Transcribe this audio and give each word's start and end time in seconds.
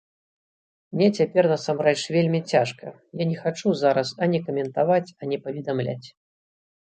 Мне 0.93 1.07
цяпер 1.17 1.43
насамрэч 1.53 1.99
вельмі 2.15 2.39
цяжка, 2.53 2.93
я 3.21 3.27
не 3.33 3.37
хачу 3.41 3.73
зараз 3.81 4.15
ані 4.27 4.39
каментаваць, 4.49 5.15
ані 5.27 5.37
паведамляць. 5.45 6.07